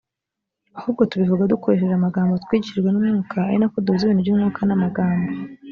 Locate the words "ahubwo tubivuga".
0.77-1.49